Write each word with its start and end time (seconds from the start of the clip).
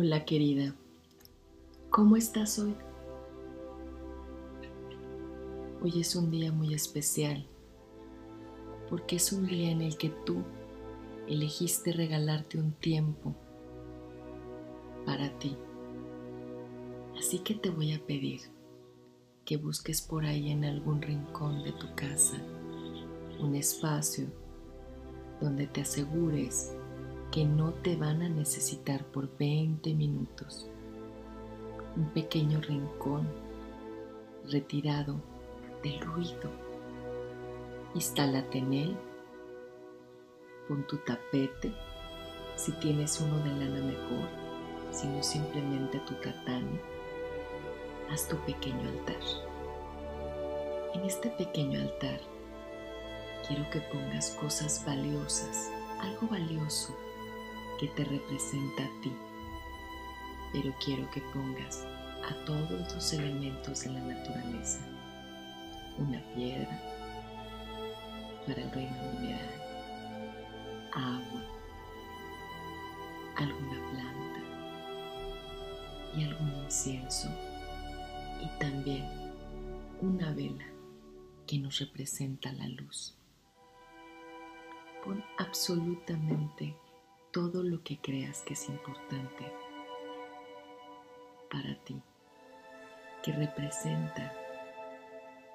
Hola 0.00 0.24
querida, 0.24 0.76
¿cómo 1.90 2.14
estás 2.14 2.60
hoy? 2.60 2.72
Hoy 5.82 6.00
es 6.00 6.14
un 6.14 6.30
día 6.30 6.52
muy 6.52 6.72
especial 6.72 7.44
porque 8.88 9.16
es 9.16 9.32
un 9.32 9.48
día 9.48 9.72
en 9.72 9.82
el 9.82 9.98
que 9.98 10.10
tú 10.24 10.44
elegiste 11.26 11.92
regalarte 11.92 12.58
un 12.58 12.70
tiempo 12.74 13.34
para 15.04 15.36
ti. 15.40 15.56
Así 17.18 17.40
que 17.40 17.56
te 17.56 17.68
voy 17.68 17.92
a 17.92 17.98
pedir 17.98 18.42
que 19.44 19.56
busques 19.56 20.00
por 20.00 20.24
ahí 20.24 20.52
en 20.52 20.64
algún 20.64 21.02
rincón 21.02 21.64
de 21.64 21.72
tu 21.72 21.92
casa 21.96 22.40
un 23.40 23.56
espacio 23.56 24.28
donde 25.40 25.66
te 25.66 25.80
asegures 25.80 26.77
que 27.30 27.44
no 27.44 27.72
te 27.74 27.96
van 27.96 28.22
a 28.22 28.28
necesitar 28.28 29.04
por 29.04 29.28
20 29.36 29.92
minutos. 29.94 30.66
Un 31.96 32.08
pequeño 32.10 32.60
rincón 32.60 33.28
retirado 34.50 35.20
del 35.82 36.00
ruido. 36.00 36.50
Instálate 37.94 38.58
en 38.58 38.72
él. 38.72 38.96
Pon 40.68 40.86
tu 40.86 40.96
tapete, 40.98 41.72
si 42.56 42.72
tienes 42.72 43.20
uno 43.20 43.38
de 43.38 43.50
lana 43.50 43.80
mejor, 43.80 44.28
si 44.90 45.06
no 45.06 45.22
simplemente 45.22 45.98
tu 46.00 46.14
tatami. 46.14 46.78
Haz 48.10 48.28
tu 48.28 48.36
pequeño 48.46 48.88
altar. 48.88 49.20
En 50.94 51.02
este 51.02 51.28
pequeño 51.30 51.80
altar 51.80 52.20
quiero 53.46 53.68
que 53.70 53.80
pongas 53.80 54.30
cosas 54.32 54.82
valiosas, 54.86 55.70
algo 56.00 56.26
valioso 56.28 56.94
que 57.78 57.86
te 57.88 58.04
representa 58.04 58.84
a 58.84 59.00
ti, 59.00 59.12
pero 60.52 60.74
quiero 60.84 61.08
que 61.10 61.20
pongas 61.32 61.84
a 62.28 62.34
todos 62.44 62.94
los 62.94 63.12
elementos 63.12 63.84
de 63.84 63.90
la 63.90 64.00
naturaleza. 64.00 64.80
Una 65.98 66.20
piedra 66.34 66.80
para 68.46 68.62
el 68.62 68.70
reino 68.70 68.96
mineral, 69.12 69.54
agua, 70.92 71.44
alguna 73.36 73.90
planta 73.90 74.40
y 76.16 76.24
algún 76.24 76.54
incienso 76.64 77.28
y 78.42 78.58
también 78.58 79.04
una 80.00 80.32
vela 80.32 80.64
que 81.46 81.58
nos 81.58 81.78
representa 81.80 82.52
la 82.52 82.68
luz. 82.68 83.14
Pon 85.04 85.24
absolutamente 85.38 86.76
todo 87.32 87.62
lo 87.62 87.82
que 87.82 87.98
creas 87.98 88.42
que 88.42 88.54
es 88.54 88.68
importante 88.68 89.52
para 91.50 91.74
ti, 91.84 92.00
que 93.22 93.32
representa 93.32 94.32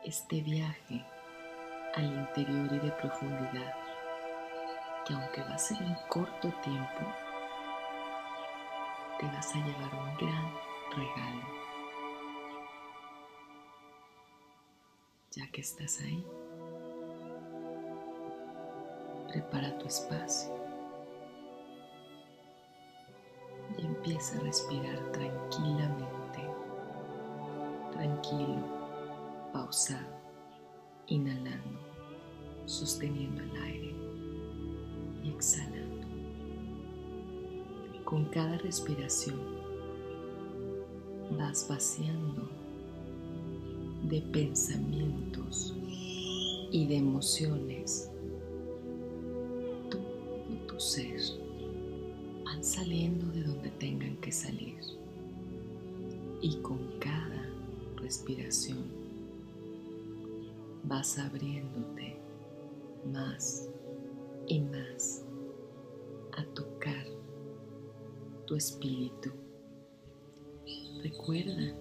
este 0.03 0.41
viaje 0.41 1.03
al 1.95 2.05
interior 2.05 2.71
y 2.73 2.79
de 2.79 2.91
profundidad, 2.91 3.73
que 5.05 5.13
aunque 5.13 5.41
va 5.41 5.55
a 5.55 5.57
ser 5.57 5.81
un 5.81 5.95
corto 6.09 6.49
tiempo, 6.61 7.01
te 9.19 9.25
vas 9.25 9.55
a 9.55 9.57
llevar 9.57 9.95
un 9.95 10.17
gran 10.17 10.53
regalo. 10.91 11.63
Ya 15.31 15.49
que 15.51 15.61
estás 15.61 15.99
ahí, 16.01 16.23
prepara 19.27 19.75
tu 19.79 19.87
espacio 19.87 20.62
empieza 24.03 24.37
a 24.37 24.41
respirar 24.41 24.99
tranquilamente, 25.13 26.41
tranquilo, 27.93 28.61
pausado, 29.53 30.19
inhalando, 31.07 31.79
sosteniendo 32.65 33.41
el 33.43 33.55
aire 33.63 33.95
y 35.23 35.29
exhalando. 35.29 36.05
Con 38.03 38.25
cada 38.25 38.57
respiración 38.57 39.39
vas 41.37 41.65
vaciando 41.69 42.49
de 44.09 44.21
pensamientos 44.33 45.73
y 46.71 46.87
de 46.87 46.97
emociones 46.97 48.11
todo 49.89 50.57
tu 50.67 50.77
ser 50.77 51.21
van 52.43 52.61
saliendo 52.61 53.32
tengan 53.83 54.15
que 54.21 54.31
salir. 54.31 54.79
Y 56.41 56.55
con 56.61 56.79
cada 56.99 57.49
respiración 57.97 58.85
vas 60.85 61.19
abriéndote 61.19 62.15
más 63.11 63.67
y 64.47 64.61
más 64.61 65.25
a 66.31 66.45
tocar 66.53 67.05
tu 68.45 68.55
espíritu. 68.55 69.31
Recuerda 71.03 71.75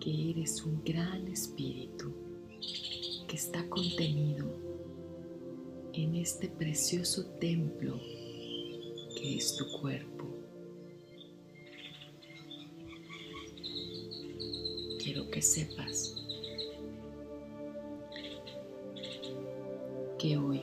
que 0.00 0.30
eres 0.30 0.62
un 0.62 0.82
gran 0.82 1.28
espíritu 1.28 2.10
que 3.26 3.36
está 3.36 3.68
contenido 3.68 4.46
en 5.92 6.14
este 6.14 6.48
precioso 6.48 7.26
templo 7.38 8.00
que 9.14 9.36
es 9.36 9.54
tu 9.56 9.66
cuerpo. 9.80 10.27
Quiero 15.08 15.30
que 15.30 15.40
sepas 15.40 16.16
que 20.18 20.36
hoy 20.36 20.62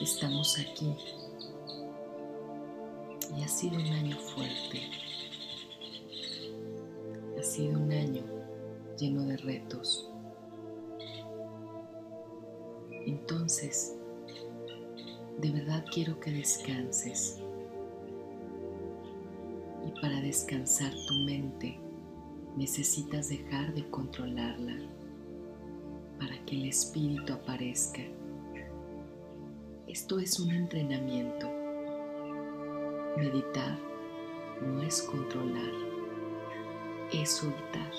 estamos 0.00 0.58
aquí 0.58 0.92
y 3.38 3.40
ha 3.40 3.46
sido 3.46 3.76
un 3.76 3.86
año 3.86 4.18
fuerte. 4.18 4.80
Ha 7.38 7.42
sido 7.44 7.78
un 7.78 7.92
año 7.92 8.24
lleno 8.98 9.24
de 9.26 9.36
retos. 9.36 10.10
Entonces, 13.06 13.94
de 15.38 15.52
verdad 15.52 15.84
quiero 15.92 16.18
que 16.18 16.32
descanses. 16.32 17.38
Y 19.86 20.00
para 20.00 20.20
descansar 20.20 20.92
tu 21.06 21.14
mente 21.26 21.78
necesitas 22.56 23.28
dejar 23.28 23.74
de 23.74 23.88
controlarla 23.90 24.76
para 26.18 26.38
que 26.44 26.56
el 26.56 26.68
espíritu 26.68 27.32
aparezca. 27.32 28.02
Esto 29.88 30.18
es 30.18 30.38
un 30.40 30.50
entrenamiento. 30.50 31.50
Meditar 33.16 33.78
no 34.60 34.82
es 34.82 35.02
controlar, 35.02 35.72
es 37.12 37.30
soltar, 37.30 37.92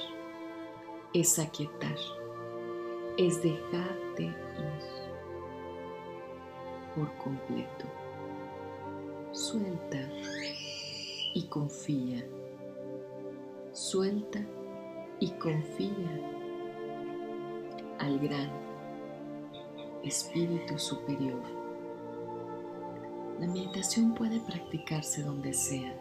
es 1.14 1.40
aquietar, 1.40 1.98
es 3.18 3.42
dejarte 3.42 4.24
ir 4.24 4.34
por 6.96 7.14
completo. 7.18 7.86
Suelta 9.32 10.00
y 11.34 11.44
confía. 11.48 12.24
Suelta 13.85 14.40
y 15.19 15.29
confía 15.34 16.19
al 18.00 18.18
gran 18.18 18.50
Espíritu 20.03 20.79
Superior. 20.79 21.40
La 23.39 23.45
meditación 23.45 24.15
puede 24.15 24.39
practicarse 24.39 25.21
donde 25.21 25.54
sea, 25.54 25.95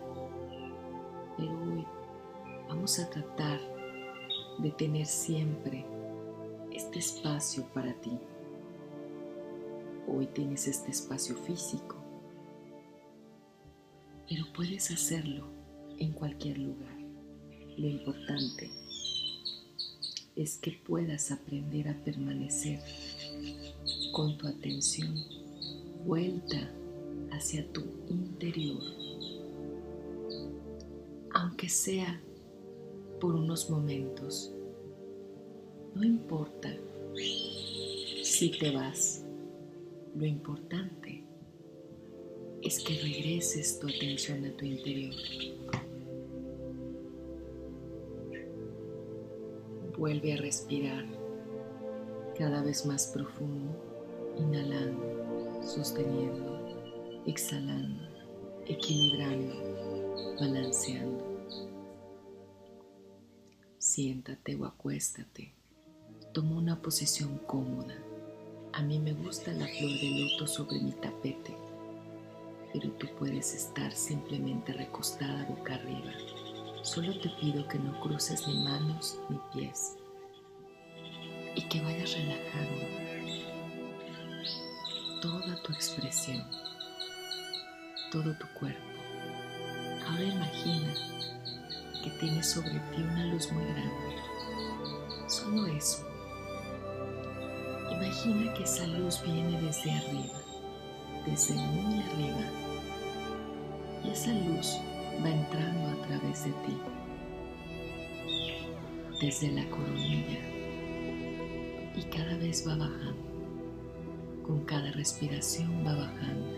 pero 1.36 1.50
hoy 1.50 1.84
vamos 2.70 2.98
a 3.00 3.10
tratar 3.10 3.60
de 4.60 4.70
tener 4.70 5.04
siempre 5.04 5.84
este 6.72 7.00
espacio 7.00 7.66
para 7.74 7.92
ti. 8.00 8.18
Hoy 10.08 10.26
tienes 10.28 10.68
este 10.68 10.90
espacio 10.90 11.36
físico, 11.36 11.96
pero 14.26 14.46
puedes 14.56 14.90
hacerlo 14.90 15.48
en 15.98 16.12
cualquier 16.12 16.56
lugar. 16.56 16.93
Lo 17.76 17.88
importante 17.88 18.70
es 20.36 20.56
que 20.56 20.72
puedas 20.72 21.30
aprender 21.30 21.88
a 21.88 22.04
permanecer 22.04 22.80
con 24.12 24.36
tu 24.38 24.46
atención 24.46 25.14
vuelta 26.04 26.70
hacia 27.30 27.66
tu 27.72 27.82
interior, 28.08 28.82
aunque 31.32 31.68
sea 31.68 32.20
por 33.20 33.34
unos 33.34 33.70
momentos. 33.70 34.52
No 35.94 36.04
importa 36.04 36.76
si 38.22 38.50
te 38.58 38.70
vas 38.70 39.24
lo 40.14 40.26
importante 40.26 41.24
es 42.62 42.78
que 42.78 42.94
regreses 42.94 43.80
tu 43.80 43.88
atención 43.88 44.44
a 44.44 44.56
tu 44.56 44.64
interior. 44.64 45.12
Vuelve 50.04 50.34
a 50.34 50.36
respirar 50.36 51.02
cada 52.36 52.62
vez 52.62 52.84
más 52.84 53.06
profundo, 53.06 53.72
inhalando, 54.36 55.62
sosteniendo, 55.62 57.22
exhalando, 57.24 58.02
equilibrando, 58.66 60.34
balanceando. 60.38 61.24
Siéntate 63.78 64.54
o 64.56 64.66
acuéstate. 64.66 65.54
Toma 66.34 66.58
una 66.58 66.82
posición 66.82 67.38
cómoda. 67.46 67.96
A 68.74 68.82
mí 68.82 68.98
me 68.98 69.14
gusta 69.14 69.54
la 69.54 69.66
flor 69.66 69.90
de 69.90 70.28
loto 70.28 70.46
sobre 70.46 70.80
mi 70.80 70.92
tapete, 70.92 71.56
pero 72.74 72.90
tú 72.98 73.06
puedes 73.18 73.54
estar 73.54 73.90
simplemente 73.90 74.74
recostada 74.74 75.46
boca 75.46 75.76
arriba. 75.76 76.12
Solo 76.84 77.18
te 77.18 77.30
pido 77.40 77.66
que 77.66 77.78
no 77.78 77.98
cruces 77.98 78.46
ni 78.46 78.62
manos 78.62 79.18
ni 79.30 79.40
pies 79.54 79.96
y 81.54 81.62
que 81.62 81.80
vayas 81.80 82.12
relajando 82.12 82.84
toda 85.22 85.62
tu 85.62 85.72
expresión, 85.72 86.44
todo 88.12 88.36
tu 88.36 88.46
cuerpo. 88.58 88.84
Ahora 90.06 90.24
imagina 90.24 90.92
que 92.02 92.10
tienes 92.20 92.50
sobre 92.50 92.78
ti 92.78 93.02
una 93.02 93.24
luz 93.28 93.50
muy 93.50 93.64
grande. 93.64 94.22
Solo 95.26 95.66
eso. 95.68 96.06
Imagina 97.92 98.52
que 98.52 98.64
esa 98.64 98.86
luz 98.88 99.22
viene 99.24 99.58
desde 99.62 99.90
arriba, 99.90 100.38
desde 101.24 101.54
muy 101.54 102.02
arriba. 102.02 102.44
Y 104.04 104.10
esa 104.10 104.32
luz 104.34 104.76
va 105.22 105.30
entrando 105.30 105.88
a 105.88 106.06
través 106.06 106.44
de 106.44 106.50
ti, 106.50 106.76
desde 109.20 109.52
la 109.52 109.68
coronilla. 109.70 110.40
Y 111.96 112.02
cada 112.04 112.36
vez 112.38 112.66
va 112.66 112.76
bajando. 112.76 113.24
Con 114.46 114.64
cada 114.64 114.90
respiración 114.92 115.86
va 115.86 115.94
bajando, 115.94 116.54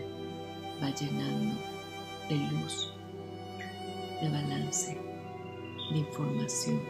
va 0.83 0.93
llenando 0.93 1.55
de 2.27 2.35
luz, 2.35 2.91
de 4.21 4.29
balance, 4.29 4.97
de 5.91 5.97
información, 5.97 6.81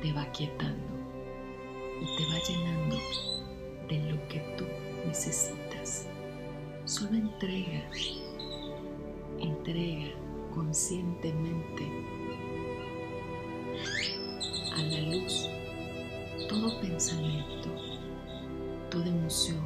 te 0.00 0.12
va 0.14 0.24
quietando 0.32 0.82
y 2.00 2.04
te 2.16 2.24
va 2.26 2.38
llenando 2.48 2.96
de 3.88 4.12
lo 4.12 4.28
que 4.28 4.40
tú 4.56 4.64
necesitas. 5.06 6.06
Solo 6.84 7.16
entrega, 7.16 7.82
entrega 9.44 10.10
conscientemente 10.54 11.88
a 14.76 14.82
la 14.82 15.00
luz 15.00 15.48
todo 16.48 16.80
pensamiento, 16.80 17.68
toda 18.90 19.06
emoción, 19.06 19.60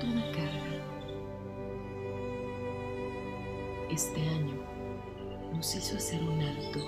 toda 0.00 0.22
carga. 0.32 0.84
Este 3.90 4.20
año 4.20 4.54
nos 5.52 5.74
hizo 5.74 5.96
hacer 5.96 6.22
un 6.22 6.40
alto 6.40 6.78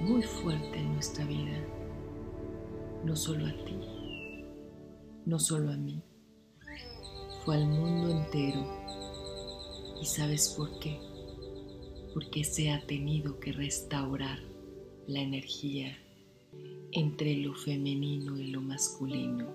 muy 0.00 0.22
fuerte 0.22 0.78
en 0.78 0.94
nuestra 0.94 1.24
vida, 1.24 1.58
no 3.04 3.16
solo 3.16 3.46
a 3.46 3.64
ti, 3.64 4.44
no 5.24 5.38
solo 5.38 5.72
a 5.72 5.76
mí, 5.76 6.02
fue 7.44 7.56
al 7.56 7.66
mundo 7.66 8.10
entero. 8.10 8.85
¿Y 10.00 10.04
sabes 10.04 10.54
por 10.56 10.78
qué? 10.78 10.98
Porque 12.14 12.44
se 12.44 12.70
ha 12.70 12.86
tenido 12.86 13.38
que 13.40 13.52
restaurar 13.52 14.40
la 15.06 15.20
energía 15.20 15.96
entre 16.92 17.36
lo 17.36 17.54
femenino 17.54 18.38
y 18.38 18.48
lo 18.48 18.60
masculino. 18.60 19.46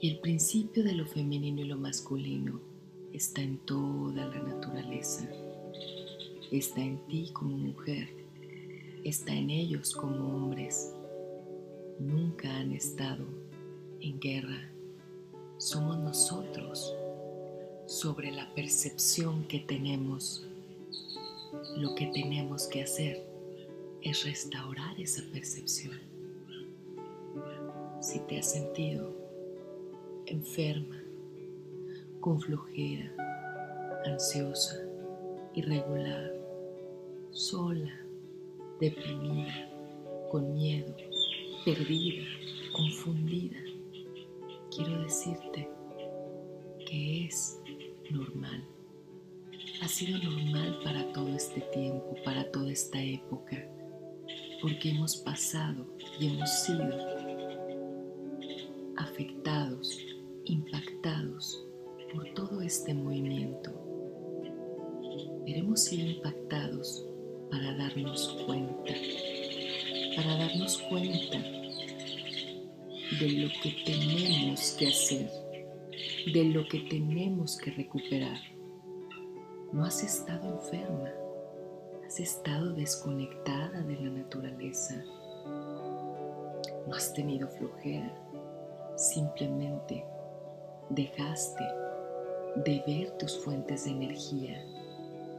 Y 0.00 0.10
el 0.10 0.20
principio 0.20 0.82
de 0.84 0.92
lo 0.92 1.06
femenino 1.06 1.60
y 1.60 1.64
lo 1.64 1.76
masculino 1.76 2.60
está 3.12 3.42
en 3.42 3.58
toda 3.66 4.26
la 4.26 4.42
naturaleza 4.42 5.28
está 6.50 6.80
en 6.80 6.98
ti 7.06 7.30
como 7.32 7.56
mujer, 7.56 8.08
está 9.04 9.32
en 9.32 9.50
ellos 9.50 9.94
como 9.94 10.34
hombres. 10.34 10.92
Nunca 11.98 12.56
han 12.56 12.72
estado 12.72 13.24
en 14.00 14.18
guerra. 14.18 14.70
Somos 15.58 15.98
nosotros 15.98 16.94
sobre 17.90 18.30
la 18.30 18.48
percepción 18.54 19.42
que 19.48 19.58
tenemos. 19.58 20.46
Lo 21.76 21.96
que 21.96 22.06
tenemos 22.06 22.68
que 22.68 22.84
hacer 22.84 23.26
es 24.00 24.24
restaurar 24.24 24.98
esa 25.00 25.24
percepción. 25.32 25.98
Si 28.00 28.20
te 28.20 28.38
has 28.38 28.52
sentido 28.52 29.12
enferma, 30.26 31.02
con 32.20 32.40
flojera, 32.40 33.12
ansiosa, 34.06 34.76
irregular, 35.54 36.32
sola, 37.32 38.06
deprimida, 38.78 39.68
con 40.30 40.54
miedo, 40.54 40.94
perdida, 41.64 42.24
confundida, 42.72 43.58
quiero 44.70 45.02
decirte 45.02 45.68
que 46.86 47.26
es 47.26 47.59
normal. 48.10 48.64
Ha 49.82 49.88
sido 49.88 50.18
normal 50.18 50.78
para 50.84 51.12
todo 51.12 51.28
este 51.28 51.60
tiempo, 51.72 52.16
para 52.24 52.50
toda 52.50 52.70
esta 52.70 53.02
época, 53.02 53.66
porque 54.60 54.90
hemos 54.90 55.16
pasado 55.16 55.86
y 56.18 56.28
hemos 56.28 56.50
sido 56.64 56.88
afectados, 58.96 59.98
impactados 60.44 61.64
por 62.12 62.24
todo 62.34 62.60
este 62.60 62.92
movimiento. 62.94 63.70
Queremos 65.46 65.84
ser 65.84 66.00
impactados 66.00 67.06
para 67.50 67.74
darnos 67.76 68.28
cuenta, 68.46 68.92
para 70.16 70.36
darnos 70.36 70.78
cuenta 70.88 71.38
de 73.18 73.28
lo 73.32 73.48
que 73.62 73.70
tenemos 73.84 74.76
que 74.78 74.88
hacer, 74.88 75.30
de 76.26 76.44
lo 76.44 76.66
que 76.68 76.80
tenemos 76.80 77.56
que 77.56 77.70
recuperar. 77.70 78.38
No 79.72 79.84
has 79.84 80.02
estado 80.02 80.48
enferma, 80.48 81.10
has 82.06 82.20
estado 82.20 82.72
desconectada 82.72 83.82
de 83.82 83.96
la 83.96 84.10
naturaleza, 84.10 85.02
no 86.86 86.94
has 86.94 87.12
tenido 87.14 87.48
flojera, 87.48 88.12
simplemente 88.96 90.04
dejaste 90.90 91.64
de 92.64 92.82
ver 92.86 93.16
tus 93.18 93.38
fuentes 93.44 93.84
de 93.84 93.90
energía 93.90 94.64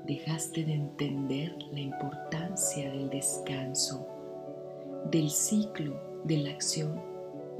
dejaste 0.05 0.63
de 0.63 0.73
entender 0.73 1.55
la 1.71 1.79
importancia 1.79 2.89
del 2.91 3.09
descanso, 3.09 4.07
del 5.11 5.29
ciclo 5.29 5.99
de 6.23 6.37
la 6.37 6.49
acción 6.51 7.01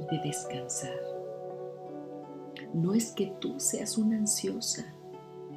y 0.00 0.16
de 0.16 0.22
descansar. 0.22 1.21
No 2.74 2.94
es 2.94 3.12
que 3.12 3.26
tú 3.40 3.60
seas 3.60 3.98
una 3.98 4.16
ansiosa, 4.16 4.84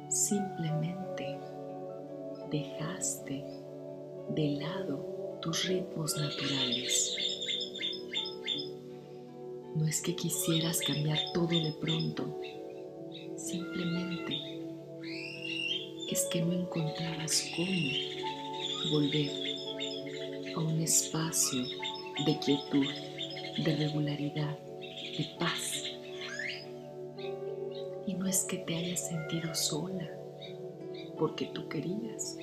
simplemente 0.08 1.38
dejaste 2.50 3.44
de 4.34 4.48
lado 4.60 5.38
tus 5.40 5.64
ritmos 5.64 6.16
naturales. 6.16 7.16
No 9.74 9.86
es 9.86 10.00
que 10.00 10.14
quisieras 10.14 10.80
cambiar 10.80 11.18
todo 11.32 11.48
de 11.48 11.74
pronto, 11.80 12.40
simplemente 13.36 14.56
es 16.10 16.26
que 16.30 16.42
no 16.42 16.52
encontrabas 16.52 17.50
cómo 17.56 18.90
volver 18.90 19.30
a 20.54 20.60
un 20.60 20.80
espacio 20.80 21.62
de 22.24 22.38
quietud, 22.38 22.86
de 23.64 23.76
regularidad, 23.76 24.58
de 24.80 25.26
paz. 25.38 25.75
No 28.26 28.32
es 28.32 28.44
que 28.44 28.58
te 28.58 28.74
hayas 28.74 29.06
sentido 29.06 29.54
sola 29.54 30.10
porque 31.16 31.46
tú 31.54 31.68
querías. 31.68 32.36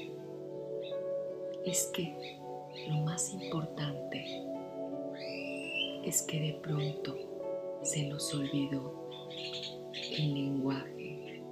Es 1.65 1.91
que 1.93 2.39
lo 2.87 2.99
más 3.01 3.33
importante 3.33 4.23
es 6.05 6.21
que 6.21 6.39
de 6.39 6.53
pronto 6.53 7.17
se 7.81 8.07
nos 8.07 8.33
olvidó 8.33 9.09
el 10.17 10.33
lenguaje 10.33 11.43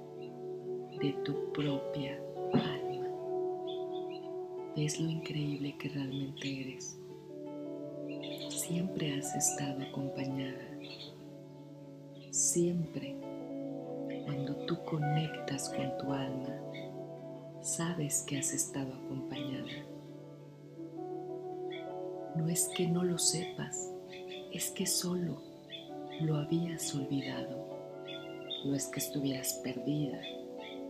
de 0.98 1.12
tu 1.26 1.52
propia 1.52 2.18
alma. 2.54 3.08
¿Ves 4.74 4.98
lo 4.98 5.10
increíble 5.10 5.76
que 5.76 5.90
realmente 5.90 6.60
eres? 6.62 6.98
Siempre 8.48 9.12
has 9.18 9.34
estado 9.34 9.82
acompañada. 9.82 10.70
Siempre 12.30 13.14
cuando 14.24 14.54
tú 14.66 14.84
conectas 14.84 15.68
con 15.70 15.96
tu 15.98 16.12
alma, 16.12 16.56
sabes 17.60 18.22
que 18.22 18.38
has 18.38 18.52
estado 18.52 18.92
acompañada. 18.94 19.86
No 22.36 22.48
es 22.48 22.68
que 22.76 22.86
no 22.88 23.04
lo 23.04 23.18
sepas, 23.18 23.92
es 24.52 24.70
que 24.70 24.86
solo 24.86 25.42
lo 26.20 26.36
habías 26.36 26.94
olvidado. 26.94 27.68
No 28.64 28.74
es 28.74 28.86
que 28.86 29.00
estuvieras 29.00 29.60
perdida, 29.64 30.20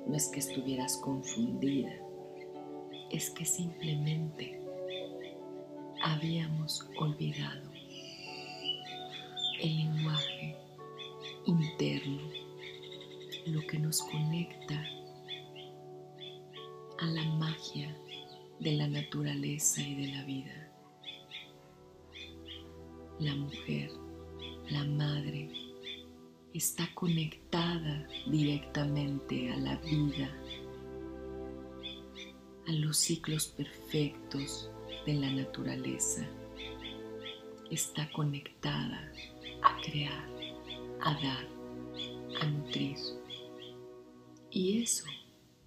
no 0.07 0.15
es 0.15 0.29
que 0.29 0.41
estuvieras 0.41 0.97
confundida, 0.99 1.93
es 3.11 3.31
que 3.31 3.45
simplemente 3.45 4.61
habíamos 6.03 6.89
olvidado 6.99 7.71
el 9.61 9.77
lenguaje 9.77 10.57
interno, 11.47 12.42
lo 13.47 13.67
que 13.67 13.79
nos 13.79 14.03
conecta 14.03 14.85
a 16.99 17.07
la 17.07 17.25
magia 17.37 17.97
de 18.61 18.73
la 18.73 18.87
naturaleza 18.87 19.81
y 19.81 20.07
de 20.07 20.13
la 20.13 20.25
vida. 20.25 20.73
La 23.19 23.35
mujer, 23.35 23.91
la 24.71 24.85
madre, 24.85 25.51
está 26.55 26.89
conectada 26.95 28.07
directamente 28.27 29.53
a 29.53 29.57
la 29.57 29.77
vida, 29.77 30.31
a 32.69 32.73
los 32.73 32.97
ciclos 32.99 33.49
perfectos 33.49 34.71
de 35.07 35.15
la 35.15 35.31
naturaleza. 35.33 36.27
Está 37.71 38.11
conectada 38.13 39.11
a 39.63 39.81
crear, 39.83 40.29
a 41.01 41.15
dar, 41.15 41.47
a 42.41 42.47
nutrir. 42.47 42.97
Y 44.55 44.83
eso 44.83 45.07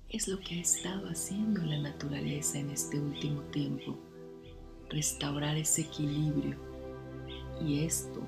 es 0.09 0.27
lo 0.27 0.39
que 0.41 0.59
ha 0.59 0.61
estado 0.61 1.09
haciendo 1.09 1.59
la 1.63 1.79
naturaleza 1.79 2.59
en 2.59 2.69
este 2.69 2.99
último 2.99 3.41
tiempo, 3.45 3.97
restaurar 4.91 5.57
ese 5.57 5.81
equilibrio. 5.81 6.55
Y 7.59 7.83
esto 7.83 8.21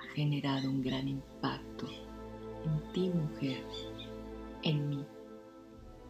ha 0.00 0.06
generado 0.14 0.70
un 0.70 0.82
gran 0.82 1.06
impacto 1.06 1.86
en 2.64 2.92
ti 2.94 3.10
mujer, 3.10 3.62
en 4.62 4.88
mí, 4.88 5.04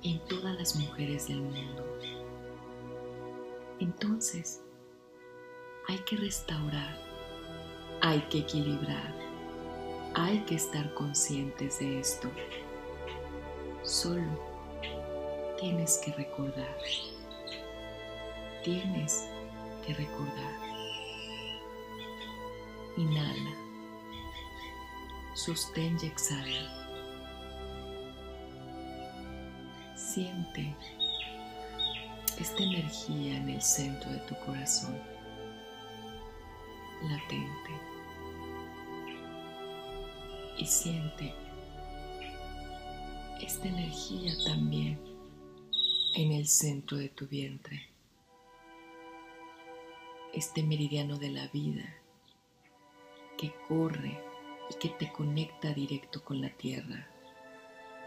en 0.04 0.20
todas 0.26 0.56
las 0.56 0.76
mujeres 0.76 1.26
del 1.26 1.40
mundo. 1.40 1.84
Entonces, 3.80 4.62
hay 5.88 5.99
que 6.04 6.16
restaurar, 6.16 6.96
hay 8.02 8.20
que 8.30 8.38
equilibrar, 8.38 9.12
hay 10.14 10.38
que 10.44 10.54
estar 10.54 10.94
conscientes 10.94 11.80
de 11.80 11.99
esto. 11.99 12.30
Solo 13.85 14.39
tienes 15.59 15.99
que 15.99 16.12
recordar, 16.12 16.77
tienes 18.62 19.29
que 19.85 19.93
recordar. 19.95 20.55
Inhala, 22.97 23.57
sostén 25.35 25.99
y 26.01 26.07
exhala. 26.07 26.79
Siente 29.97 30.77
esta 32.39 32.62
energía 32.62 33.37
en 33.37 33.49
el 33.49 33.62
centro 33.62 34.12
de 34.12 34.19
tu 34.21 34.37
corazón, 34.47 34.97
latente. 37.03 37.71
Y 40.57 40.67
siente 40.67 41.41
esta 43.42 43.66
energía 43.66 44.32
también 44.44 45.00
en 46.14 46.32
el 46.32 46.46
centro 46.46 46.96
de 46.96 47.08
tu 47.08 47.26
vientre, 47.26 47.88
este 50.32 50.62
meridiano 50.62 51.18
de 51.18 51.30
la 51.30 51.49
vida 51.49 51.82
que 53.37 53.52
corre 53.66 54.16
y 54.70 54.75
que 54.78 54.90
te 54.90 55.11
conecta 55.12 55.75
directo 55.75 56.22
con 56.22 56.40
la 56.40 56.50
tierra, 56.50 57.08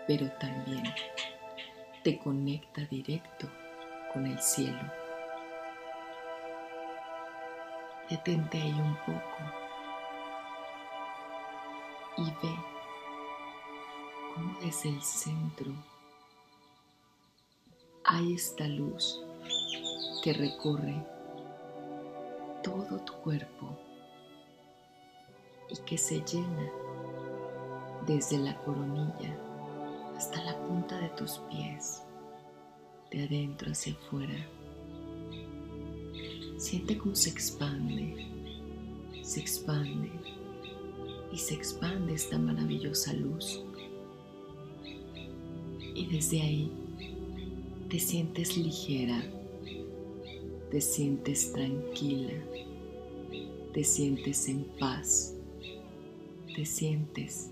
pero 0.08 0.32
también 0.40 0.84
te 2.04 2.18
conecta 2.18 2.86
directo 2.86 3.50
con 4.14 4.26
el 4.26 4.40
cielo. 4.42 4.92
Detente 8.10 8.62
ahí 8.62 8.72
un 8.72 8.96
poco 9.06 9.38
y 12.20 12.24
ve 12.24 12.75
cómo 14.36 14.54
desde 14.60 14.90
el 14.90 15.02
centro 15.02 15.72
hay 18.04 18.34
esta 18.34 18.68
luz 18.68 19.22
que 20.22 20.34
recorre 20.34 21.04
todo 22.62 23.00
tu 23.00 23.14
cuerpo 23.14 23.78
y 25.70 25.78
que 25.86 25.98
se 25.98 26.22
llena 26.22 26.70
desde 28.06 28.38
la 28.38 28.56
coronilla 28.64 29.36
hasta 30.18 30.44
la 30.44 30.58
punta 30.68 31.00
de 31.00 31.10
tus 31.10 31.40
pies 31.50 32.04
de 33.12 33.24
adentro 33.24 33.72
hacia 33.72 33.94
afuera. 33.94 34.36
Siente 36.58 36.98
cómo 36.98 37.16
se 37.16 37.30
expande, 37.30 38.28
se 39.24 39.40
expande 39.40 40.12
y 41.32 41.38
se 41.38 41.54
expande 41.54 42.14
esta 42.14 42.38
maravillosa 42.38 43.14
luz. 43.14 43.64
Y 46.06 46.14
desde 46.14 46.40
ahí 46.40 46.72
te 47.90 47.98
sientes 47.98 48.56
ligera, 48.56 49.24
te 50.70 50.80
sientes 50.80 51.52
tranquila, 51.52 52.34
te 53.74 53.84
sientes 53.84 54.48
en 54.48 54.66
paz, 54.80 55.34
te 56.56 56.64
sientes 56.64 57.50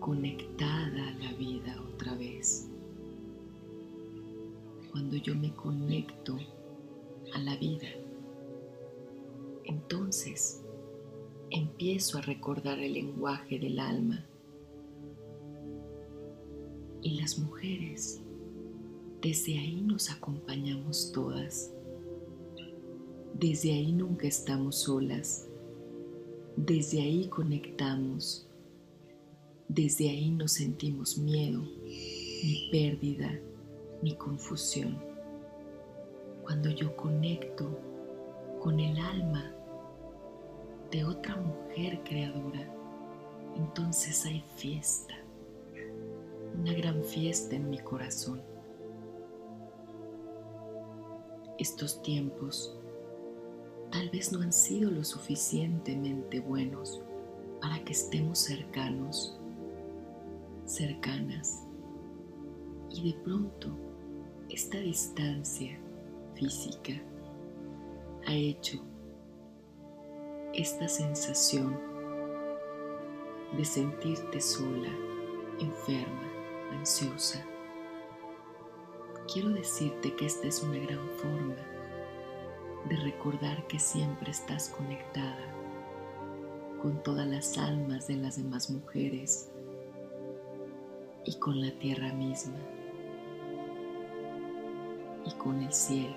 conectada 0.00 1.08
a 1.08 1.18
la 1.18 1.32
vida 1.34 1.78
otra 1.94 2.14
vez 2.14 2.70
cuando 4.90 5.16
yo 5.16 5.34
me 5.34 5.54
conecto 5.54 6.38
a 7.34 7.38
la 7.40 7.56
vida, 7.56 7.88
entonces 9.64 10.62
empiezo 11.50 12.16
a 12.18 12.22
recordar 12.22 12.78
el 12.78 12.94
lenguaje 12.94 13.58
del 13.58 13.78
alma. 13.78 14.24
Y 17.02 17.20
las 17.20 17.38
mujeres, 17.38 18.20
desde 19.20 19.58
ahí 19.58 19.82
nos 19.82 20.10
acompañamos 20.10 21.12
todas. 21.12 21.72
Desde 23.34 23.72
ahí 23.72 23.92
nunca 23.92 24.28
estamos 24.28 24.76
solas. 24.76 25.48
Desde 26.56 27.02
ahí 27.02 27.28
conectamos. 27.28 28.46
Desde 29.68 30.10
ahí 30.10 30.30
no 30.30 30.46
sentimos 30.48 31.18
miedo 31.18 31.62
ni 31.84 32.68
pérdida 32.70 33.40
ni 34.02 34.14
confusión. 34.16 34.98
Cuando 36.42 36.70
yo 36.70 36.94
conecto 36.96 37.78
con 38.60 38.78
el 38.80 38.98
alma 38.98 39.52
de 40.90 41.04
otra 41.04 41.36
mujer 41.36 42.00
creadora, 42.04 42.68
entonces 43.56 44.24
hay 44.26 44.44
fiesta, 44.56 45.14
una 46.58 46.72
gran 46.72 47.02
fiesta 47.02 47.56
en 47.56 47.70
mi 47.70 47.78
corazón. 47.78 48.42
Estos 51.58 52.02
tiempos 52.02 52.76
tal 53.90 54.08
vez 54.10 54.32
no 54.32 54.40
han 54.40 54.52
sido 54.52 54.90
lo 54.90 55.04
suficientemente 55.04 56.40
buenos 56.40 57.02
para 57.60 57.82
que 57.84 57.92
estemos 57.92 58.38
cercanos, 58.38 59.38
cercanas, 60.64 61.62
y 62.90 63.12
de 63.12 63.18
pronto 63.20 63.68
esta 64.48 64.78
distancia 64.78 65.78
física 66.34 66.92
ha 68.26 68.34
hecho 68.34 68.82
esta 70.54 70.88
sensación 70.88 71.78
de 73.56 73.64
sentirte 73.64 74.40
sola, 74.40 74.90
enferma, 75.58 76.31
ansiosa. 76.72 77.44
Quiero 79.32 79.50
decirte 79.50 80.14
que 80.14 80.26
esta 80.26 80.48
es 80.48 80.62
una 80.62 80.78
gran 80.78 81.08
forma 81.18 81.56
de 82.88 82.96
recordar 82.96 83.66
que 83.66 83.78
siempre 83.78 84.30
estás 84.30 84.68
conectada 84.70 85.52
con 86.80 87.02
todas 87.02 87.26
las 87.26 87.56
almas 87.58 88.08
de 88.08 88.16
las 88.16 88.36
demás 88.36 88.68
mujeres 88.70 89.50
y 91.24 91.36
con 91.36 91.60
la 91.60 91.70
tierra 91.78 92.12
misma 92.12 92.58
y 95.24 95.32
con 95.34 95.62
el 95.62 95.72
cielo 95.72 96.16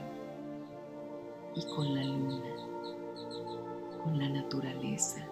y 1.56 1.64
con 1.76 1.94
la 1.94 2.04
luna, 2.04 2.44
con 4.04 4.18
la 4.18 4.28
naturaleza 4.28 5.26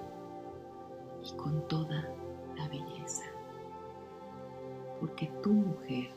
y 1.23 1.35
con 1.35 1.67
toda 1.67 2.07
la 2.55 2.67
belleza. 2.67 3.32
Porque 5.03 5.29
tu 5.43 5.51
mujer 5.51 6.10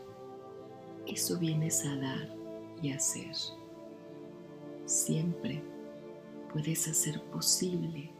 eso 1.09 1.41
vienes 1.41 1.85
a 1.85 1.97
dar 1.97 2.37
y 2.81 2.93
hacer. 2.93 3.35
Siempre 4.85 5.61
puedes 6.53 6.87
hacer 6.87 7.21
posible 7.33 8.13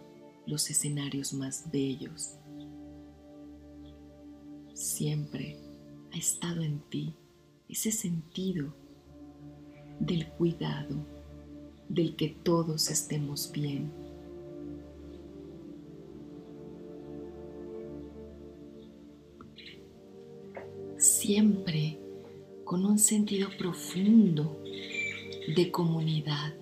los 0.45 0.69
escenarios 0.69 1.33
más 1.33 1.71
bellos. 1.71 2.35
Siempre 4.75 5.57
ha 6.13 6.17
estado 6.17 6.63
en 6.63 6.81
ti 6.91 7.15
ese 7.69 7.93
sentido 7.93 8.75
del 10.01 10.29
cuidado, 10.31 10.97
del 11.89 12.17
que 12.17 12.31
todos 12.43 12.91
estemos 12.91 13.53
bien. 13.53 14.06
Siempre 21.27 21.99
con 22.65 22.87
un 22.87 23.01
sentido 23.01 23.49
profundo 23.59 24.63
de 25.57 25.73
comunidad, 25.73 26.55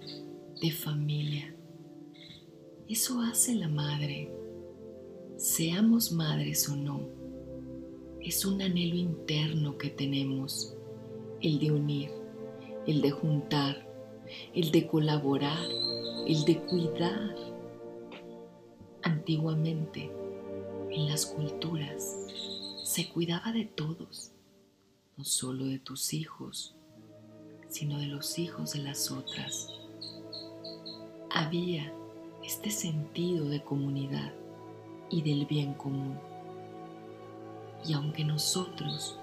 de 0.59 0.71
familia. 0.71 1.55
Eso 2.89 3.21
hace 3.21 3.57
la 3.57 3.69
madre, 3.69 4.33
seamos 5.37 6.13
madres 6.13 6.67
o 6.71 6.77
no. 6.77 7.03
Es 8.23 8.47
un 8.47 8.63
anhelo 8.63 8.95
interno 8.95 9.77
que 9.77 9.91
tenemos, 9.91 10.75
el 11.43 11.59
de 11.59 11.71
unir, 11.71 12.11
el 12.87 13.03
de 13.03 13.11
juntar, 13.11 13.87
el 14.55 14.71
de 14.71 14.87
colaborar, 14.87 15.63
el 16.27 16.43
de 16.47 16.63
cuidar. 16.63 17.37
Antiguamente, 19.03 20.11
en 20.91 21.07
las 21.07 21.27
culturas, 21.27 22.17
se 22.83 23.11
cuidaba 23.11 23.53
de 23.53 23.67
todos, 23.67 24.34
no 25.17 25.25
solo 25.25 25.67
de 25.67 25.79
tus 25.79 26.13
hijos, 26.13 26.75
sino 27.69 27.99
de 27.99 28.07
los 28.07 28.39
hijos 28.39 28.73
de 28.73 28.81
las 28.81 29.11
otras. 29.11 29.69
Había 31.31 31.93
este 32.43 32.71
sentido 32.71 33.49
de 33.49 33.63
comunidad 33.63 34.33
y 35.11 35.23
del 35.23 35.47
bien 35.47 35.75
común. 35.75 36.19
Y 37.87 37.93
aunque 37.93 38.25
nosotros 38.25 39.19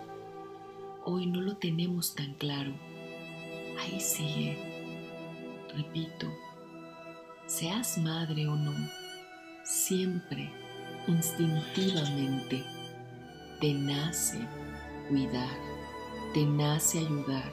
hoy 1.03 1.25
no 1.25 1.41
lo 1.41 1.57
tenemos 1.57 2.15
tan 2.15 2.33
claro, 2.35 2.71
ahí 3.79 3.99
sigue. 3.99 4.57
Repito, 5.75 6.27
seas 7.47 7.97
madre 7.97 8.47
o 8.47 8.55
no, 8.55 8.73
siempre, 9.63 10.51
instintivamente, 11.07 12.63
te 13.59 13.73
nace 13.73 14.39
cuidar, 15.07 15.70
te 16.33 16.45
nace 16.45 16.99
ayudar, 16.99 17.51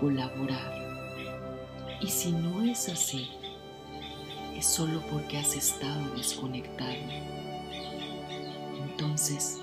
colaborar. 0.00 0.74
Y 2.00 2.08
si 2.08 2.32
no 2.32 2.62
es 2.62 2.88
así, 2.88 3.28
es 4.56 4.66
solo 4.66 5.00
porque 5.10 5.38
has 5.38 5.54
estado 5.54 6.14
desconectado. 6.16 6.96
Entonces, 8.90 9.60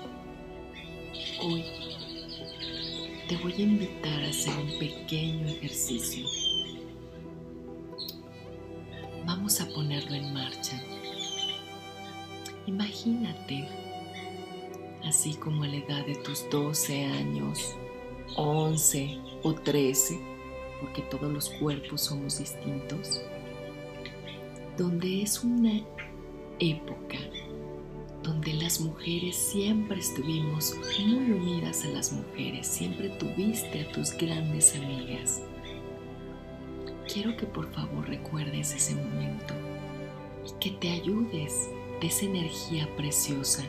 hoy 1.42 1.64
te 3.28 3.36
voy 3.38 3.52
a 3.52 3.60
invitar 3.60 4.22
a 4.22 4.28
hacer 4.28 4.54
un 4.56 4.78
pequeño 4.78 5.48
ejercicio. 5.48 6.26
Vamos 9.26 9.60
a 9.60 9.68
ponerlo 9.68 10.14
en 10.14 10.32
marcha. 10.32 10.80
Imagínate, 12.66 13.83
así 15.04 15.34
como 15.34 15.64
a 15.64 15.68
la 15.68 15.76
edad 15.76 16.06
de 16.06 16.16
tus 16.16 16.48
12 16.50 17.04
años, 17.04 17.76
11 18.36 19.20
o 19.42 19.54
13, 19.54 20.20
porque 20.80 21.02
todos 21.02 21.32
los 21.32 21.50
cuerpos 21.50 22.02
somos 22.02 22.38
distintos, 22.38 23.22
donde 24.76 25.22
es 25.22 25.44
una 25.44 25.80
época 26.58 27.18
donde 28.24 28.54
las 28.54 28.80
mujeres 28.80 29.36
siempre 29.36 30.00
estuvimos 30.00 30.74
muy 30.98 31.30
unidas 31.30 31.84
a 31.84 31.88
las 31.88 32.10
mujeres, 32.10 32.66
siempre 32.66 33.10
tuviste 33.10 33.82
a 33.82 33.92
tus 33.92 34.12
grandes 34.16 34.74
amigas. 34.74 35.42
Quiero 37.12 37.36
que 37.36 37.44
por 37.44 37.70
favor 37.70 38.08
recuerdes 38.08 38.74
ese 38.74 38.94
momento 38.94 39.52
y 40.46 40.58
que 40.58 40.70
te 40.70 40.90
ayudes 40.90 41.68
de 42.00 42.06
esa 42.06 42.24
energía 42.24 42.88
preciosa, 42.96 43.62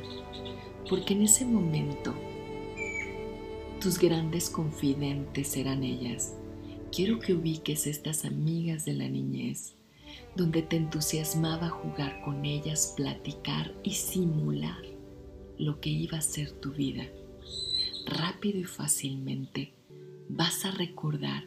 porque 0.89 1.13
en 1.13 1.23
ese 1.23 1.45
momento 1.45 2.13
tus 3.79 3.99
grandes 3.99 4.49
confidentes 4.49 5.55
eran 5.57 5.83
ellas. 5.83 6.33
Quiero 6.91 7.19
que 7.19 7.33
ubiques 7.33 7.87
estas 7.87 8.25
amigas 8.25 8.85
de 8.85 8.93
la 8.93 9.07
niñez 9.09 9.75
donde 10.35 10.61
te 10.61 10.75
entusiasmaba 10.75 11.69
jugar 11.69 12.21
con 12.23 12.45
ellas, 12.45 12.93
platicar 12.95 13.73
y 13.83 13.91
simular 13.91 14.81
lo 15.57 15.79
que 15.79 15.89
iba 15.89 16.17
a 16.17 16.21
ser 16.21 16.51
tu 16.51 16.71
vida. 16.73 17.05
Rápido 18.05 18.59
y 18.59 18.65
fácilmente 18.65 19.73
vas 20.27 20.65
a 20.65 20.71
recordar 20.71 21.45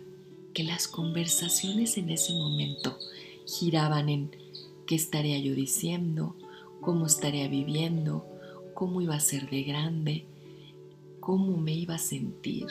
que 0.54 0.64
las 0.64 0.88
conversaciones 0.88 1.98
en 1.98 2.10
ese 2.10 2.32
momento 2.32 2.96
giraban 3.46 4.08
en 4.08 4.30
qué 4.86 4.94
estaría 4.94 5.38
yo 5.38 5.54
diciendo, 5.54 6.34
cómo 6.80 7.06
estaría 7.06 7.48
viviendo, 7.48 8.26
cómo 8.78 9.00
iba 9.00 9.16
a 9.16 9.20
ser 9.20 9.50
de 9.50 9.64
grande, 9.64 10.24
cómo 11.18 11.56
me 11.56 11.74
iba 11.74 11.96
a 11.96 11.98
sentir, 11.98 12.64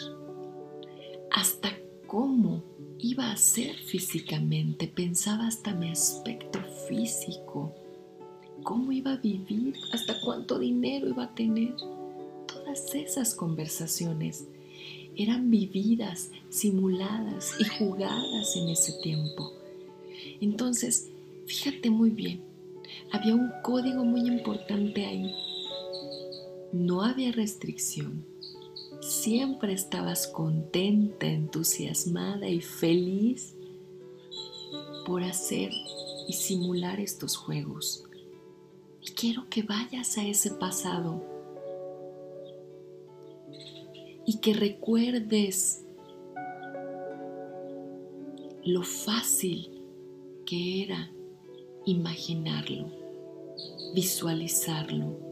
hasta 1.29 1.69
cómo 2.07 2.63
iba 2.97 3.29
a 3.29 3.35
ser 3.35 3.75
físicamente, 3.75 4.87
pensaba 4.87 5.47
hasta 5.47 5.73
mi 5.73 5.89
aspecto 5.89 6.59
físico, 6.87 7.75
cómo 8.63 8.93
iba 8.93 9.11
a 9.11 9.17
vivir, 9.17 9.75
hasta 9.91 10.17
cuánto 10.21 10.59
dinero 10.59 11.09
iba 11.09 11.25
a 11.25 11.35
tener. 11.35 11.75
Todas 11.75 12.95
esas 12.95 13.35
conversaciones 13.35 14.47
eran 15.17 15.51
vividas, 15.51 16.31
simuladas 16.47 17.51
y 17.59 17.65
jugadas 17.65 18.55
en 18.55 18.69
ese 18.69 18.93
tiempo. 19.03 19.51
Entonces, 20.39 21.09
fíjate 21.47 21.89
muy 21.89 22.11
bien, 22.11 22.39
había 23.11 23.35
un 23.35 23.51
código 23.61 24.05
muy 24.05 24.21
importante 24.21 25.05
ahí. 25.05 25.46
No 26.71 27.01
había 27.01 27.31
restricción 27.31 28.25
siempre 29.01 29.73
estabas 29.73 30.27
contenta, 30.27 31.27
entusiasmada 31.27 32.49
y 32.49 32.61
feliz 32.61 33.55
por 35.05 35.23
hacer 35.23 35.71
y 36.27 36.33
simular 36.33 36.99
estos 36.99 37.37
juegos. 37.37 38.03
Y 39.01 39.11
quiero 39.11 39.47
que 39.49 39.63
vayas 39.63 40.17
a 40.17 40.25
ese 40.25 40.51
pasado 40.51 41.23
y 44.25 44.39
que 44.39 44.53
recuerdes 44.53 45.85
lo 48.65 48.83
fácil 48.83 49.81
que 50.45 50.83
era 50.83 51.11
imaginarlo, 51.85 52.91
visualizarlo 53.93 55.26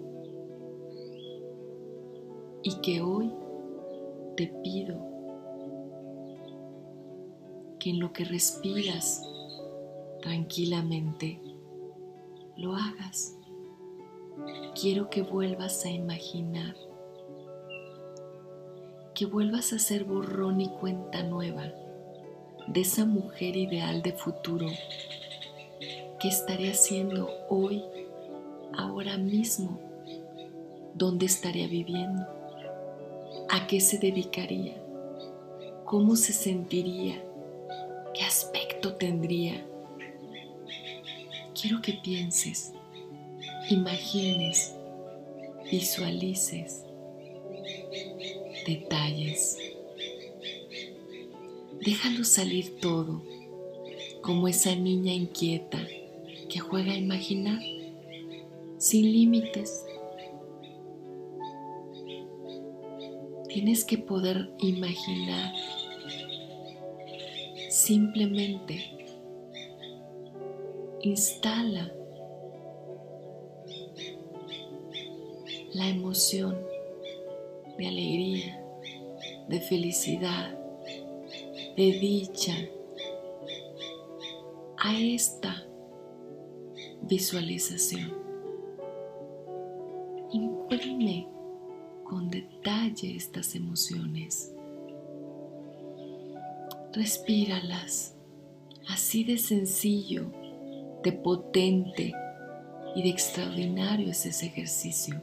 y 2.66 2.74
que 2.82 3.00
hoy 3.00 3.32
te 4.36 4.48
pido 4.48 4.98
que 7.80 7.92
en 7.92 8.00
lo 8.00 8.12
que 8.12 8.26
respiras 8.26 9.22
tranquilamente 10.24 11.40
lo 12.58 12.76
hagas. 12.76 13.38
Quiero 14.82 15.12
que 15.12 15.22
vuelvas 15.22 15.86
a 15.86 15.92
imaginar, 15.92 16.76
que 19.14 19.28
vuelvas 19.28 19.72
a 19.72 19.78
ser 19.78 20.04
borrón 20.04 20.60
y 20.60 20.70
cuenta 20.70 21.22
nueva 21.22 21.72
de 22.66 22.82
esa 22.82 23.06
mujer 23.06 23.56
ideal 23.58 24.02
de 24.02 24.14
futuro 24.14 24.66
que 26.20 26.30
estaría 26.30 26.74
siendo 26.74 27.30
hoy, 27.48 27.84
ahora 28.76 29.18
mismo, 29.18 29.80
donde 30.96 31.28
estaría 31.28 31.68
viviendo 31.68 32.35
¿A 33.50 33.68
qué 33.68 33.80
se 33.80 33.98
dedicaría? 33.98 34.76
¿Cómo 35.86 36.16
se 36.16 36.34
sentiría? 36.34 37.24
¿Qué 38.14 38.24
aspecto 38.24 38.96
tendría? 38.96 39.66
Quiero 41.60 41.82
que 41.82 41.94
pienses, 41.94 42.74
imagines, 43.70 44.76
visualices 45.72 46.86
detalles. 48.66 49.58
Déjalo 51.86 52.24
salir 52.24 52.80
todo, 52.80 53.22
como 54.22 54.48
esa 54.48 54.76
niña 54.76 55.14
inquieta 55.14 55.88
que 56.50 56.60
juega 56.60 56.94
a 56.94 56.98
imaginar, 56.98 57.62
sin 58.78 59.12
límites 59.12 59.86
tienes 63.56 63.86
que 63.86 63.98
poder 63.98 64.50
imaginar 64.60 65.54
simplemente 67.70 68.84
instala 71.02 71.90
la 75.72 75.88
emoción 75.88 76.60
de 77.78 77.88
alegría, 77.88 78.62
de 79.48 79.62
felicidad, 79.62 80.60
de 81.78 81.92
dicha 81.94 82.58
a 84.80 85.00
esta 85.00 85.66
visualización. 87.04 88.14
Imprime 90.34 91.35
con 92.06 92.30
detalle 92.30 93.18
estas 93.18 93.56
emociones. 93.56 94.54
Respíralas. 96.94 98.16
Así 98.88 99.24
de 99.24 99.40
sencillo 99.40 100.32
de 101.04 101.12
potente 101.12 102.14
y 102.96 103.04
de 103.04 103.10
extraordinario 103.10 104.12
es 104.12 104.26
ese 104.26 104.46
ejercicio. 104.46 105.22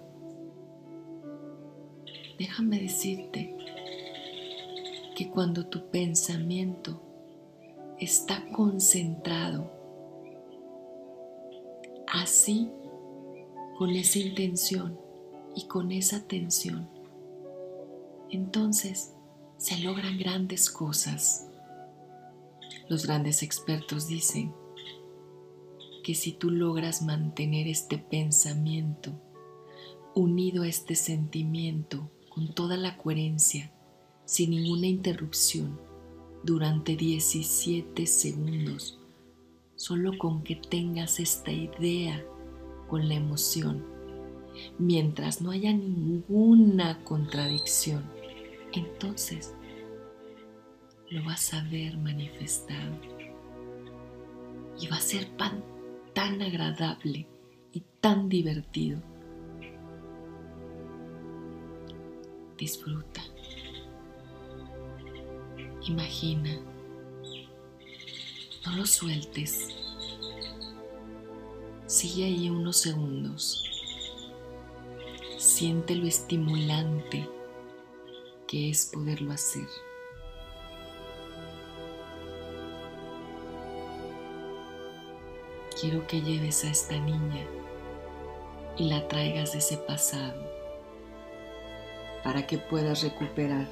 Déjame 2.39 2.81
decirte 2.81 3.57
que 5.17 5.31
cuando 5.31 5.67
tu 5.67 5.89
pensamiento 5.91 7.01
está 7.99 8.45
concentrado 8.51 9.71
así, 12.09 12.69
con 13.79 13.91
esa 13.91 14.19
intención 14.19 15.02
y 15.55 15.67
con 15.67 15.93
esa 15.93 16.17
atención, 16.17 16.89
entonces 18.31 19.13
se 19.59 19.79
logran 19.79 20.19
grandes 20.19 20.71
cosas. 20.71 21.49
Los 22.89 23.07
grandes 23.07 23.43
expertos 23.43 24.09
dicen 24.09 24.55
que 26.03 26.15
si 26.15 26.33
tú 26.33 26.51
logras 26.51 27.03
mantener 27.03 27.69
este 27.69 27.99
pensamiento 27.99 29.13
unido 30.15 30.65
a 30.65 30.69
este 30.69 30.95
sentimiento 30.95 32.11
con 32.29 32.55
toda 32.55 32.77
la 32.77 32.97
coherencia, 32.97 33.73
sin 34.25 34.51
ninguna 34.51 34.87
interrupción, 34.87 35.79
durante 36.43 36.97
17 36.97 38.07
segundos, 38.07 38.99
solo 39.77 40.19
con 40.19 40.43
que 40.43 40.57
tengas 40.57 41.21
esta 41.21 41.53
idea 41.53 42.25
con 42.89 43.09
la 43.09 43.15
emoción, 43.15 43.92
mientras 44.79 45.41
no 45.41 45.51
haya 45.51 45.73
ninguna 45.73 47.03
contradicción, 47.05 48.05
entonces 48.73 49.55
lo 51.11 51.23
vas 51.25 51.53
a 51.55 51.63
ver 51.65 51.97
manifestado 51.99 52.97
y 54.81 54.87
va 54.87 54.97
a 54.97 55.01
ser 55.01 55.29
pan 55.37 55.63
tan 56.15 56.41
agradable 56.43 57.27
y 57.73 57.83
tan 58.01 58.29
divertido. 58.29 59.01
Disfruta. 62.57 63.23
Imagina. 65.89 66.61
No 68.65 68.77
lo 68.77 68.87
sueltes. 68.87 69.69
Sigue 71.87 72.25
ahí 72.25 72.49
unos 72.49 72.77
segundos. 72.79 73.72
Siente 75.63 75.95
lo 75.95 76.09
estimulante 76.09 77.29
que 78.49 78.71
es 78.71 78.91
poderlo 78.93 79.31
hacer. 79.31 79.69
quiero 85.81 86.05
que 86.09 86.21
lleves 86.21 86.65
a 86.65 86.71
esta 86.71 86.99
niña 86.99 87.47
y 88.77 88.89
la 88.89 89.07
traigas 89.07 89.53
de 89.53 89.59
ese 89.59 89.77
pasado 89.77 90.43
para 92.25 92.45
que 92.49 92.59
puedas 92.59 93.05
recuperar 93.05 93.69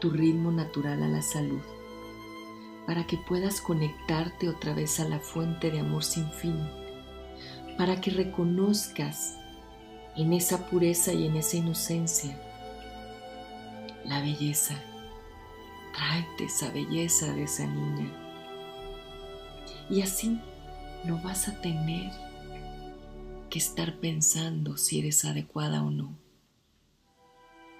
tu 0.00 0.08
ritmo 0.08 0.50
natural 0.50 1.02
a 1.02 1.08
la 1.08 1.20
salud, 1.20 1.60
para 2.86 3.06
que 3.06 3.18
puedas 3.18 3.60
conectarte 3.60 4.48
otra 4.48 4.72
vez 4.72 4.98
a 4.98 5.06
la 5.06 5.20
fuente 5.20 5.70
de 5.70 5.80
amor 5.80 6.04
sin 6.04 6.30
fin, 6.32 6.56
para 7.76 8.00
que 8.00 8.10
reconozcas 8.10 9.43
en 10.16 10.32
esa 10.32 10.66
pureza 10.66 11.12
y 11.12 11.26
en 11.26 11.36
esa 11.36 11.56
inocencia 11.56 12.36
la 14.04 14.20
belleza. 14.20 14.74
Tráete 15.94 16.44
esa 16.44 16.70
belleza 16.70 17.32
de 17.32 17.44
esa 17.44 17.66
niña. 17.66 18.10
Y 19.88 20.02
así 20.02 20.40
no 21.04 21.20
vas 21.22 21.48
a 21.48 21.60
tener 21.60 22.10
que 23.50 23.58
estar 23.58 23.98
pensando 24.00 24.76
si 24.76 24.98
eres 24.98 25.24
adecuada 25.24 25.82
o 25.82 25.90
no. 25.90 26.16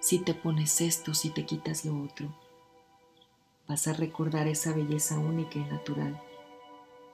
Si 0.01 0.19
te 0.19 0.35
pones 0.35 0.81
esto, 0.81 1.15
si 1.15 1.31
te 1.31 1.47
quitas 1.47 1.85
lo 1.85 2.03
otro. 2.03 2.35
Vas 3.67 3.89
a 3.89 3.95
recordar 3.95 4.47
esa 4.47 4.73
belleza 4.75 5.19
única 5.19 5.59
y 5.59 5.65
natural 5.65 6.21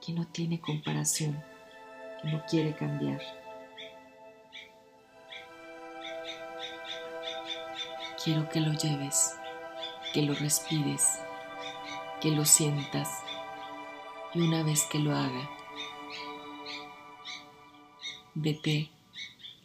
que 0.05 0.13
no 0.13 0.27
tiene 0.27 0.59
comparación, 0.59 1.41
que 2.21 2.31
no 2.31 2.43
quiere 2.45 2.75
cambiar. 2.75 3.40
Quiero 8.23 8.47
que 8.49 8.59
lo 8.59 8.71
lleves, 8.73 9.35
que 10.13 10.21
lo 10.21 10.35
respires, 10.35 11.19
que 12.21 12.29
lo 12.29 12.45
sientas 12.45 13.09
y 14.35 14.41
una 14.41 14.61
vez 14.61 14.83
que 14.83 14.99
lo 14.99 15.15
haga, 15.15 15.49
vete 18.35 18.91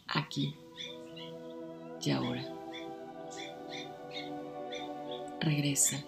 aquí 0.07 0.55
y 2.01 2.09
ahora. 2.09 2.43
Regresa. 5.39 6.03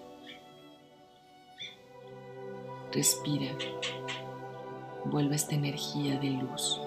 Respira. 2.90 3.54
Vuelve 5.04 5.36
esta 5.36 5.54
energía 5.54 6.18
de 6.18 6.30
luz 6.30 6.80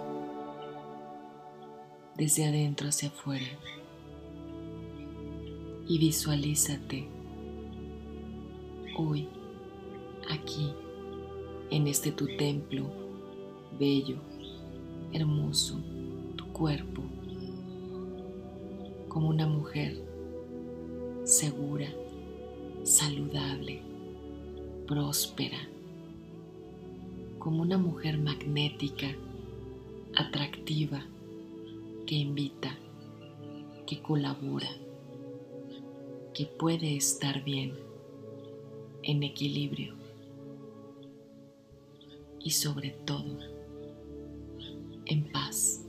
desde 2.16 2.48
adentro 2.48 2.90
hacia 2.90 3.08
afuera 3.08 3.48
y 5.94 6.00
visualízate 6.00 7.08
hoy 8.98 9.28
aquí 10.28 10.74
en 11.70 11.86
este 11.86 12.12
tu 12.12 12.26
templo 12.36 12.86
bello 13.78 14.18
hermoso 15.12 15.78
tu 16.36 16.48
cuerpo 16.48 17.04
como 19.08 19.30
una 19.30 19.46
mujer 19.46 20.02
segura, 21.26 21.94
saludable, 22.82 23.84
próspera, 24.88 25.60
como 27.38 27.62
una 27.62 27.78
mujer 27.78 28.18
magnética, 28.18 29.16
atractiva, 30.16 31.06
que 32.08 32.16
invita, 32.16 32.76
que 33.86 34.02
colabora, 34.02 34.68
que 36.34 36.48
puede 36.48 36.96
estar 36.96 37.44
bien, 37.44 37.74
en 39.04 39.22
equilibrio 39.22 39.96
y 42.40 42.52
sobre 42.52 42.92
todo 42.92 43.38
en 45.06 45.32
paz, 45.32 45.82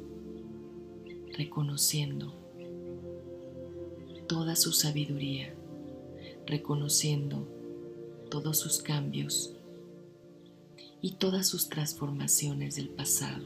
reconociendo 1.37 2.35
toda 4.27 4.57
su 4.57 4.73
sabiduría, 4.73 5.55
reconociendo 6.47 7.47
todos 8.31 8.59
sus 8.59 8.83
cambios 8.83 9.55
y 11.01 11.13
todas 11.13 11.49
sus 11.49 11.69
transformaciones 11.69 12.77
del 12.77 12.89
pasado, 12.89 13.45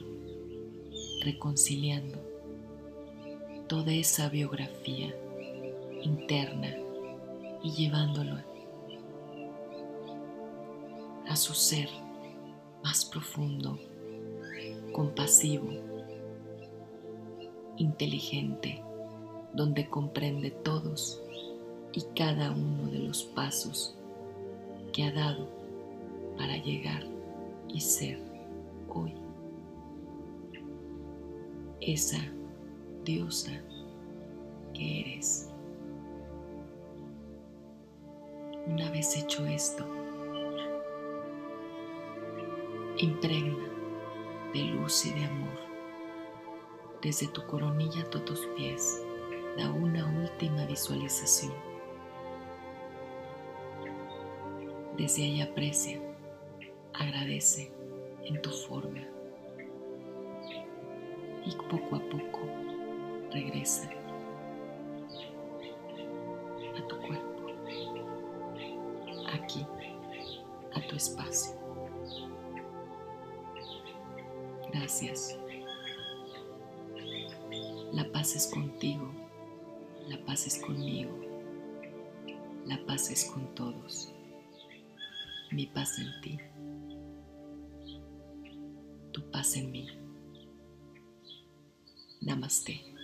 reconciliando 1.23 2.19
toda 3.69 3.93
esa 3.93 4.29
biografía 4.31 5.15
interna 6.03 6.88
y 7.63 7.71
llevándolo 7.73 8.37
a 11.29 11.37
su 11.37 11.55
ser 11.55 11.89
más 12.83 13.05
profundo 13.05 13.79
compasivo, 14.93 15.69
inteligente, 17.77 18.83
donde 19.53 19.89
comprende 19.89 20.51
todos 20.51 21.23
y 21.93 22.03
cada 22.17 22.51
uno 22.51 22.91
de 22.91 22.99
los 22.99 23.23
pasos 23.25 23.95
que 24.93 25.05
ha 25.05 25.13
dado 25.13 25.49
para 26.37 26.57
llegar 26.57 27.05
y 27.69 27.81
ser 27.81 28.21
hoy. 28.89 29.15
Esa 31.81 32.19
diosa 33.05 33.53
que 34.75 35.01
eres. 35.01 35.48
Una 38.69 38.91
vez 38.91 39.17
hecho 39.17 39.47
esto, 39.47 39.85
impregna 42.99 43.69
de 44.53 44.61
luz 44.61 45.07
y 45.07 45.13
de 45.13 45.25
amor 45.25 45.69
desde 47.03 47.29
tu 47.29 47.47
coronilla 47.47 48.03
a 48.03 48.25
tus 48.25 48.47
pies. 48.57 49.03
Da 49.57 49.71
una 49.71 50.07
última 50.21 50.67
visualización. 50.67 51.53
Desde 54.97 55.23
ahí 55.23 55.41
aprecia, 55.41 56.01
agradece 56.93 57.73
en 58.25 58.41
tu 58.43 58.51
forma 58.51 59.01
y 61.45 61.57
poco 61.71 61.97
a 61.97 62.01
poco 62.01 62.41
regresa 63.33 63.91
tu 70.89 70.97
espacio. 70.97 71.53
Gracias. 74.73 75.39
La 77.93 78.11
paz 78.13 78.35
es 78.37 78.47
contigo, 78.49 79.13
la 80.09 80.19
paz 80.25 80.47
es 80.47 80.59
conmigo, 80.59 81.19
la 82.67 82.79
paz 82.87 83.11
es 83.11 83.25
con 83.27 83.55
todos. 83.55 84.13
Mi 85.51 85.67
paz 85.67 85.99
en 85.99 86.21
ti, 86.21 86.39
tu 89.13 89.31
paz 89.31 89.57
en 89.57 89.71
mí. 89.71 89.89
Namaste. 92.21 92.98